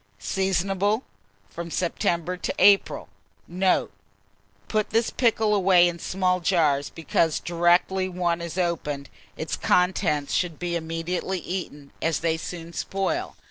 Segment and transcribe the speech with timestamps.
[0.17, 1.03] Seasonable
[1.47, 3.07] from September to April.
[3.47, 3.91] Note.
[4.67, 10.57] Put this pickle away in small jars; because directly one is opened, its contents should
[10.63, 13.35] immediately be eaten, as they soon spoil.